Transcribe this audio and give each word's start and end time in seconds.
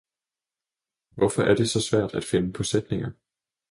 Hvorfor 1.11 1.41
er 1.41 1.55
det 1.55 1.69
så 1.69 1.81
svært 1.81 2.13
at 2.15 2.23
finde 2.25 2.53
på 2.53 2.63
sætninger. 2.63 3.11